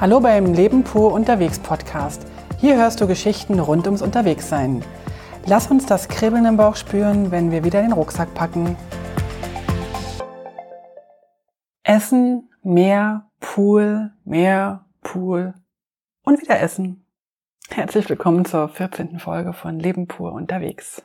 Hallo 0.00 0.18
beim 0.18 0.54
Leben 0.54 0.82
pur 0.82 1.12
unterwegs 1.12 1.58
Podcast. 1.58 2.26
Hier 2.58 2.76
hörst 2.78 3.02
du 3.02 3.06
Geschichten 3.06 3.60
rund 3.60 3.84
ums 3.84 4.00
Unterwegssein. 4.00 4.82
Lass 5.44 5.70
uns 5.70 5.84
das 5.84 6.08
Kribbeln 6.08 6.46
im 6.46 6.56
Bauch 6.56 6.76
spüren, 6.76 7.30
wenn 7.30 7.50
wir 7.50 7.64
wieder 7.64 7.82
den 7.82 7.92
Rucksack 7.92 8.32
packen. 8.32 8.78
Essen, 11.82 12.48
Meer, 12.62 13.28
Pool, 13.40 14.10
Meer, 14.24 14.86
Pool 15.02 15.52
und 16.24 16.40
wieder 16.40 16.58
Essen. 16.58 17.04
Herzlich 17.68 18.08
willkommen 18.08 18.46
zur 18.46 18.70
14. 18.70 19.18
Folge 19.18 19.52
von 19.52 19.78
Leben 19.78 20.06
pur 20.06 20.32
unterwegs. 20.32 21.02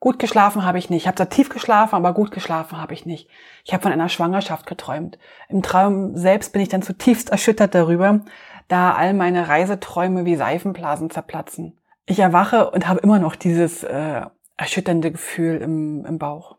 Gut 0.00 0.18
geschlafen 0.18 0.64
habe 0.64 0.78
ich 0.78 0.90
nicht. 0.90 1.02
Ich 1.02 1.06
habe 1.06 1.16
zwar 1.16 1.30
tief 1.30 1.48
geschlafen, 1.48 1.94
aber 1.94 2.12
gut 2.12 2.30
geschlafen 2.30 2.80
habe 2.80 2.94
ich 2.94 3.06
nicht. 3.06 3.28
Ich 3.64 3.72
habe 3.72 3.82
von 3.82 3.92
einer 3.92 4.08
Schwangerschaft 4.08 4.66
geträumt. 4.66 5.18
Im 5.48 5.62
Traum 5.62 6.16
selbst 6.16 6.52
bin 6.52 6.62
ich 6.62 6.68
dann 6.68 6.82
zutiefst 6.82 7.30
erschüttert 7.30 7.74
darüber, 7.74 8.20
da 8.68 8.94
all 8.94 9.14
meine 9.14 9.48
Reiseträume 9.48 10.24
wie 10.24 10.36
Seifenblasen 10.36 11.10
zerplatzen. 11.10 11.78
Ich 12.06 12.18
erwache 12.18 12.70
und 12.70 12.86
habe 12.86 13.00
immer 13.00 13.18
noch 13.18 13.34
dieses 13.34 13.82
äh, 13.82 14.22
erschütternde 14.56 15.10
Gefühl 15.10 15.56
im, 15.56 16.04
im 16.04 16.18
Bauch. 16.18 16.56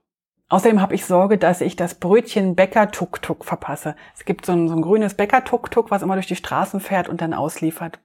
Außerdem 0.48 0.80
habe 0.80 0.94
ich 0.94 1.06
Sorge, 1.06 1.38
dass 1.38 1.62
ich 1.62 1.76
das 1.76 1.96
Brötchen 1.96 2.56
Bäcker-Tuk-Tuk 2.56 3.46
verpasse. 3.46 3.96
Es 4.16 4.26
gibt 4.26 4.46
so 4.46 4.54
ein, 4.54 4.68
so 4.68 4.76
ein 4.76 4.82
grünes 4.82 5.16
Bäcker-Tuk-Tuk, 5.16 5.90
was 5.90 6.04
immer 6.04 6.14
durch 6.16 6.28
die 6.28 6.36
Straßen 6.36 6.80
fährt 6.80 7.10
und 7.10 7.22
dann 7.22 7.34
ausliefert. 7.34 8.00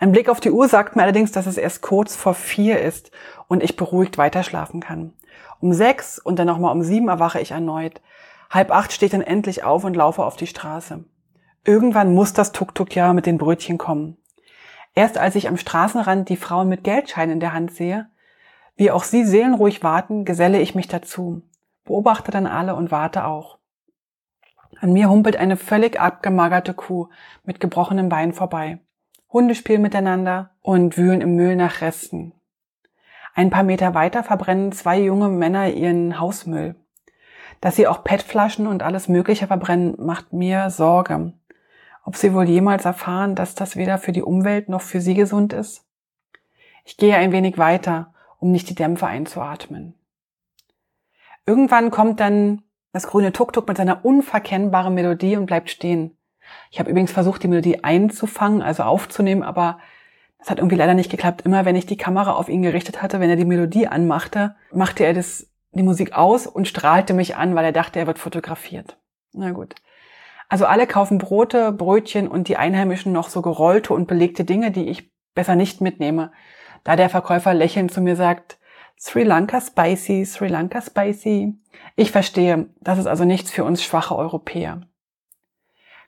Ein 0.00 0.12
Blick 0.12 0.28
auf 0.28 0.40
die 0.40 0.50
Uhr 0.50 0.68
sagt 0.68 0.96
mir 0.96 1.02
allerdings, 1.02 1.32
dass 1.32 1.46
es 1.46 1.56
erst 1.56 1.82
kurz 1.82 2.16
vor 2.16 2.34
vier 2.34 2.80
ist 2.80 3.10
und 3.48 3.62
ich 3.62 3.76
beruhigt 3.76 4.18
weiterschlafen 4.18 4.80
kann. 4.80 5.12
Um 5.60 5.72
sechs 5.72 6.18
und 6.18 6.38
dann 6.38 6.46
nochmal 6.46 6.72
um 6.72 6.82
sieben 6.82 7.08
erwache 7.08 7.40
ich 7.40 7.50
erneut. 7.50 8.00
Halb 8.50 8.70
acht 8.70 8.92
stehe 8.92 9.06
ich 9.06 9.12
dann 9.12 9.22
endlich 9.22 9.64
auf 9.64 9.84
und 9.84 9.96
laufe 9.96 10.24
auf 10.24 10.36
die 10.36 10.46
Straße. 10.46 11.04
Irgendwann 11.64 12.14
muss 12.14 12.32
das 12.32 12.52
Tuk-Tuk 12.52 12.94
ja 12.94 13.12
mit 13.12 13.26
den 13.26 13.38
Brötchen 13.38 13.76
kommen. 13.76 14.16
Erst 14.94 15.18
als 15.18 15.34
ich 15.34 15.48
am 15.48 15.56
Straßenrand 15.56 16.28
die 16.28 16.36
Frauen 16.36 16.68
mit 16.68 16.84
Geldscheinen 16.84 17.34
in 17.34 17.40
der 17.40 17.52
Hand 17.52 17.72
sehe, 17.72 18.08
wie 18.76 18.90
auch 18.90 19.04
sie 19.04 19.24
seelenruhig 19.24 19.82
warten, 19.82 20.24
geselle 20.24 20.60
ich 20.60 20.74
mich 20.74 20.88
dazu, 20.88 21.42
beobachte 21.84 22.30
dann 22.30 22.46
alle 22.46 22.74
und 22.74 22.90
warte 22.90 23.24
auch. 23.24 23.58
An 24.80 24.92
mir 24.92 25.10
humpelt 25.10 25.36
eine 25.36 25.56
völlig 25.56 26.00
abgemagerte 26.00 26.74
Kuh 26.74 27.08
mit 27.44 27.58
gebrochenem 27.58 28.08
Bein 28.08 28.32
vorbei. 28.32 28.78
Hunde 29.30 29.54
spielen 29.54 29.82
miteinander 29.82 30.50
und 30.62 30.96
wühlen 30.96 31.20
im 31.20 31.36
Müll 31.36 31.56
nach 31.56 31.80
Resten. 31.80 32.32
Ein 33.34 33.50
paar 33.50 33.62
Meter 33.62 33.94
weiter 33.94 34.24
verbrennen 34.24 34.72
zwei 34.72 35.00
junge 35.00 35.28
Männer 35.28 35.68
ihren 35.68 36.18
Hausmüll. 36.18 36.74
Dass 37.60 37.76
sie 37.76 37.86
auch 37.86 38.04
PET-Flaschen 38.04 38.66
und 38.66 38.82
alles 38.82 39.08
Mögliche 39.08 39.46
verbrennen, 39.46 39.94
macht 39.98 40.32
mir 40.32 40.70
Sorge. 40.70 41.34
Ob 42.04 42.16
sie 42.16 42.34
wohl 42.34 42.48
jemals 42.48 42.84
erfahren, 42.84 43.34
dass 43.34 43.54
das 43.54 43.76
weder 43.76 43.98
für 43.98 44.12
die 44.12 44.22
Umwelt 44.22 44.68
noch 44.68 44.80
für 44.80 45.00
sie 45.00 45.14
gesund 45.14 45.52
ist? 45.52 45.84
Ich 46.84 46.96
gehe 46.96 47.16
ein 47.16 47.32
wenig 47.32 47.58
weiter, 47.58 48.12
um 48.38 48.50
nicht 48.50 48.70
die 48.70 48.74
Dämpfe 48.74 49.06
einzuatmen. 49.06 49.94
Irgendwann 51.46 51.90
kommt 51.90 52.20
dann 52.20 52.62
das 52.92 53.06
grüne 53.06 53.32
Tuk-Tuk 53.32 53.68
mit 53.68 53.76
seiner 53.76 54.04
unverkennbaren 54.04 54.94
Melodie 54.94 55.36
und 55.36 55.46
bleibt 55.46 55.70
stehen. 55.70 56.17
Ich 56.70 56.78
habe 56.78 56.90
übrigens 56.90 57.12
versucht, 57.12 57.42
die 57.42 57.48
Melodie 57.48 57.82
einzufangen, 57.82 58.62
also 58.62 58.82
aufzunehmen, 58.82 59.42
aber 59.42 59.78
das 60.38 60.50
hat 60.50 60.58
irgendwie 60.58 60.76
leider 60.76 60.94
nicht 60.94 61.10
geklappt. 61.10 61.42
Immer 61.42 61.64
wenn 61.64 61.76
ich 61.76 61.86
die 61.86 61.96
Kamera 61.96 62.32
auf 62.32 62.48
ihn 62.48 62.62
gerichtet 62.62 63.02
hatte, 63.02 63.20
wenn 63.20 63.30
er 63.30 63.36
die 63.36 63.44
Melodie 63.44 63.88
anmachte, 63.88 64.54
machte 64.72 65.04
er 65.04 65.14
das, 65.14 65.48
die 65.72 65.82
Musik 65.82 66.12
aus 66.12 66.46
und 66.46 66.68
strahlte 66.68 67.14
mich 67.14 67.36
an, 67.36 67.54
weil 67.54 67.64
er 67.64 67.72
dachte, 67.72 67.98
er 67.98 68.06
wird 68.06 68.18
fotografiert. 68.18 68.96
Na 69.32 69.50
gut. 69.50 69.74
Also 70.48 70.64
alle 70.64 70.86
kaufen 70.86 71.18
Brote, 71.18 71.72
Brötchen 71.72 72.28
und 72.28 72.48
die 72.48 72.56
Einheimischen 72.56 73.12
noch 73.12 73.28
so 73.28 73.42
gerollte 73.42 73.92
und 73.92 74.06
belegte 74.06 74.44
Dinge, 74.44 74.70
die 74.70 74.88
ich 74.88 75.10
besser 75.34 75.56
nicht 75.56 75.80
mitnehme. 75.80 76.32
Da 76.84 76.96
der 76.96 77.10
Verkäufer 77.10 77.52
lächelnd 77.52 77.92
zu 77.92 78.00
mir 78.00 78.16
sagt, 78.16 78.58
Sri 78.98 79.22
Lanka 79.22 79.60
Spicy, 79.60 80.24
Sri 80.24 80.48
Lanka 80.48 80.80
Spicy. 80.80 81.54
Ich 81.96 82.10
verstehe, 82.10 82.68
das 82.80 82.98
ist 82.98 83.06
also 83.06 83.24
nichts 83.24 83.50
für 83.50 83.64
uns 83.64 83.82
schwache 83.82 84.16
Europäer. 84.16 84.80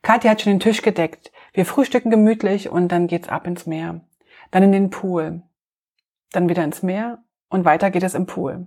Katja 0.02 0.30
hat 0.30 0.40
schon 0.40 0.52
den 0.52 0.60
Tisch 0.60 0.82
gedeckt. 0.82 1.30
Wir 1.52 1.66
frühstücken 1.66 2.10
gemütlich 2.10 2.70
und 2.70 2.88
dann 2.88 3.06
geht's 3.06 3.28
ab 3.28 3.46
ins 3.46 3.66
Meer 3.66 4.00
dann 4.50 4.62
in 4.62 4.72
den 4.72 4.90
Pool, 4.90 5.42
dann 6.32 6.48
wieder 6.48 6.64
ins 6.64 6.82
Meer 6.82 7.18
und 7.48 7.64
weiter 7.64 7.90
geht 7.90 8.02
es 8.02 8.14
im 8.14 8.26
Pool. 8.26 8.66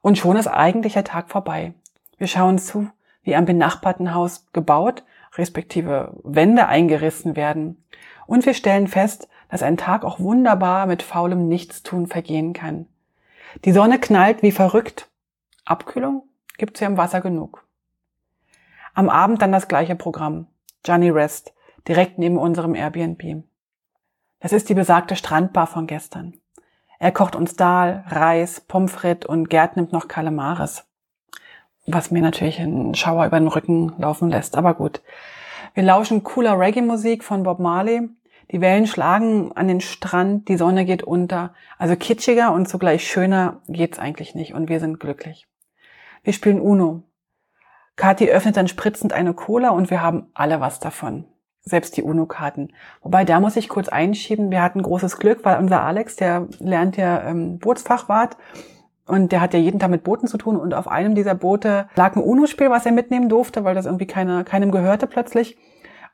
Und 0.00 0.18
schon 0.18 0.36
ist 0.36 0.46
eigentlich 0.46 0.94
der 0.94 1.04
Tag 1.04 1.30
vorbei. 1.30 1.74
Wir 2.16 2.26
schauen 2.26 2.58
zu, 2.58 2.88
wie 3.22 3.36
am 3.36 3.44
benachbarten 3.44 4.14
Haus 4.14 4.46
gebaut, 4.52 5.04
respektive 5.36 6.16
Wände 6.22 6.66
eingerissen 6.66 7.36
werden. 7.36 7.84
Und 8.26 8.46
wir 8.46 8.54
stellen 8.54 8.88
fest, 8.88 9.28
dass 9.48 9.62
ein 9.62 9.76
Tag 9.76 10.04
auch 10.04 10.20
wunderbar 10.20 10.86
mit 10.86 11.02
faulem 11.02 11.48
Nichtstun 11.48 12.06
vergehen 12.06 12.52
kann. 12.52 12.86
Die 13.64 13.72
Sonne 13.72 13.98
knallt 13.98 14.42
wie 14.42 14.52
verrückt. 14.52 15.08
Abkühlung 15.64 16.22
gibt's 16.56 16.80
ja 16.80 16.86
im 16.86 16.96
Wasser 16.96 17.20
genug. 17.20 17.66
Am 18.94 19.08
Abend 19.08 19.42
dann 19.42 19.52
das 19.52 19.68
gleiche 19.68 19.96
Programm. 19.96 20.46
Johnny 20.84 21.10
Rest, 21.10 21.52
direkt 21.86 22.18
neben 22.18 22.38
unserem 22.38 22.74
Airbnb. 22.74 23.44
Das 24.40 24.52
ist 24.52 24.68
die 24.68 24.74
besagte 24.74 25.16
Strandbar 25.16 25.66
von 25.66 25.86
gestern. 25.86 26.34
Er 26.98 27.12
kocht 27.12 27.36
uns 27.36 27.56
Dahl, 27.56 28.04
Reis, 28.08 28.60
Pommes 28.60 28.92
frites 28.92 29.28
und 29.28 29.48
Gerd 29.48 29.76
nimmt 29.76 29.92
noch 29.92 30.08
Kalamares. 30.08 30.84
Was 31.86 32.10
mir 32.10 32.22
natürlich 32.22 32.60
einen 32.60 32.94
Schauer 32.94 33.26
über 33.26 33.38
den 33.38 33.48
Rücken 33.48 33.94
laufen 33.98 34.30
lässt, 34.30 34.56
aber 34.56 34.74
gut. 34.74 35.02
Wir 35.74 35.82
lauschen 35.82 36.24
cooler 36.24 36.58
Reggae-Musik 36.58 37.24
von 37.24 37.42
Bob 37.42 37.58
Marley. 37.58 38.08
Die 38.50 38.60
Wellen 38.60 38.86
schlagen 38.86 39.52
an 39.52 39.68
den 39.68 39.80
Strand, 39.80 40.48
die 40.48 40.56
Sonne 40.56 40.84
geht 40.84 41.02
unter. 41.02 41.54
Also 41.78 41.96
kitschiger 41.96 42.52
und 42.52 42.68
zugleich 42.68 43.06
schöner 43.06 43.60
geht's 43.68 43.98
eigentlich 43.98 44.34
nicht 44.34 44.54
und 44.54 44.68
wir 44.68 44.80
sind 44.80 45.00
glücklich. 45.00 45.46
Wir 46.22 46.32
spielen 46.32 46.60
Uno. 46.60 47.02
Kathi 48.00 48.30
öffnet 48.30 48.56
dann 48.56 48.66
spritzend 48.66 49.12
eine 49.12 49.34
Cola 49.34 49.70
und 49.70 49.90
wir 49.90 50.02
haben 50.02 50.28
alle 50.32 50.58
was 50.60 50.80
davon 50.80 51.26
selbst 51.62 51.98
die 51.98 52.02
UNO-Karten. 52.02 52.72
Wobei, 53.02 53.26
da 53.26 53.38
muss 53.38 53.56
ich 53.56 53.68
kurz 53.68 53.90
einschieben, 53.90 54.50
wir 54.50 54.62
hatten 54.62 54.80
großes 54.80 55.18
Glück, 55.18 55.44
weil 55.44 55.58
unser 55.58 55.82
Alex, 55.82 56.16
der 56.16 56.48
lernt 56.58 56.96
ja 56.96 57.22
ähm, 57.22 57.58
Bootsfachwart 57.58 58.38
und 59.06 59.30
der 59.30 59.42
hat 59.42 59.52
ja 59.52 59.60
jeden 59.60 59.78
Tag 59.78 59.90
mit 59.90 60.02
Booten 60.02 60.26
zu 60.26 60.38
tun 60.38 60.56
und 60.56 60.72
auf 60.72 60.88
einem 60.88 61.14
dieser 61.14 61.34
Boote 61.34 61.88
lag 61.94 62.16
ein 62.16 62.22
UNO-Spiel, 62.22 62.70
was 62.70 62.86
er 62.86 62.92
mitnehmen 62.92 63.28
durfte, 63.28 63.62
weil 63.62 63.74
das 63.74 63.84
irgendwie 63.84 64.06
keiner, 64.06 64.42
keinem 64.44 64.70
gehörte 64.70 65.06
plötzlich. 65.06 65.58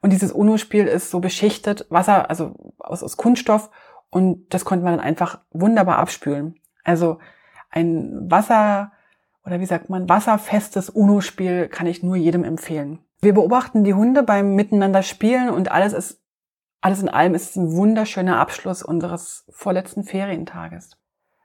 Und 0.03 0.13
dieses 0.13 0.33
UNO-Spiel 0.33 0.87
ist 0.87 1.11
so 1.11 1.21
beschichtet, 1.21 1.87
Wasser, 1.89 2.29
also 2.29 2.55
aus, 2.81 3.05
aus 3.05 3.17
Kunststoff 3.17 3.71
und 4.11 4.53
das 4.53 4.65
konnte 4.65 4.85
man 4.85 4.97
dann 4.97 5.07
einfach 5.07 5.39
wunderbar 5.53 5.99
abspülen. 5.99 6.57
Also 6.83 7.19
ein 7.71 8.27
Wasser, 8.29 8.91
oder 9.47 9.61
wie 9.61 9.67
sagt 9.67 9.89
man, 9.89 10.09
wasserfestes 10.09 10.91
UNO-Spiel 10.91 11.69
kann 11.69 11.87
ich 11.87 12.03
nur 12.03 12.17
jedem 12.17 12.43
empfehlen. 12.43 12.99
Wir 13.21 13.33
beobachten 13.33 13.85
die 13.85 13.95
Hunde 13.95 14.23
beim 14.23 14.55
Miteinander 14.55 15.03
spielen 15.03 15.49
und 15.49 15.71
alles 15.71 15.93
ist, 15.93 16.21
alles 16.81 17.01
in 17.01 17.09
allem 17.09 17.35
ist 17.35 17.51
es 17.51 17.57
ein 17.57 17.73
wunderschöner 17.73 18.39
Abschluss 18.39 18.83
unseres 18.83 19.47
vorletzten 19.49 20.03
Ferientages. 20.03 20.99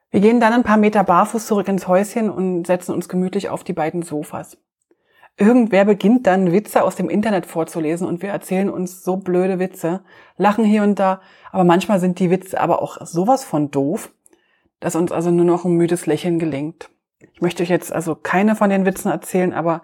Wir 0.10 0.20
gehen 0.20 0.42
dann 0.42 0.52
ein 0.52 0.64
paar 0.64 0.78
Meter 0.78 1.04
barfuß 1.04 1.46
zurück 1.46 1.68
ins 1.68 1.88
Häuschen 1.88 2.30
und 2.30 2.68
setzen 2.68 2.94
uns 2.94 3.08
gemütlich 3.08 3.50
auf 3.50 3.64
die 3.64 3.74
beiden 3.74 4.02
Sofas. 4.02 4.58
Irgendwer 5.38 5.86
beginnt 5.86 6.28
dann 6.28 6.52
Witze 6.52 6.84
aus 6.84 6.96
dem 6.96 7.10
Internet 7.10 7.46
vorzulesen 7.46 8.06
und 8.06 8.22
wir 8.22 8.30
erzählen 8.30 8.70
uns 8.70 9.04
so 9.04 9.16
blöde 9.18 9.60
Witze, 9.60 10.02
lachen 10.38 10.66
hier 10.66 10.84
und 10.84 11.00
da, 11.00 11.22
aber 11.52 11.64
manchmal 11.64 12.00
sind 12.00 12.20
die 12.20 12.30
Witze 12.30 12.60
aber 12.60 12.82
auch 12.82 12.98
sowas 13.06 13.46
von 13.46 13.72
doof, 13.72 14.12
dass 14.82 14.96
uns 14.96 15.12
also 15.12 15.32
nur 15.32 15.46
noch 15.46 15.64
ein 15.64 15.72
müdes 15.72 16.06
Lächeln 16.08 16.38
gelingt. 16.38 16.90
Ich 17.34 17.42
möchte 17.42 17.64
euch 17.64 17.70
jetzt 17.70 17.94
also 17.94 18.16
keine 18.16 18.56
von 18.56 18.70
den 18.70 18.86
Witzen 18.86 19.12
erzählen, 19.12 19.54
aber 19.54 19.84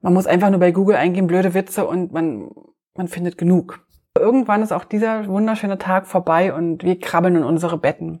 man 0.00 0.14
muss 0.14 0.26
einfach 0.26 0.50
nur 0.50 0.60
bei 0.60 0.72
Google 0.72 0.96
eingehen, 0.96 1.26
blöde 1.26 1.54
Witze 1.54 1.86
und 1.86 2.12
man, 2.12 2.50
man 2.94 3.08
findet 3.08 3.38
genug. 3.38 3.80
Irgendwann 4.18 4.62
ist 4.62 4.72
auch 4.72 4.84
dieser 4.84 5.26
wunderschöne 5.26 5.78
Tag 5.78 6.06
vorbei 6.06 6.54
und 6.54 6.84
wir 6.84 6.98
krabbeln 6.98 7.36
in 7.36 7.42
unsere 7.42 7.78
Betten. 7.78 8.20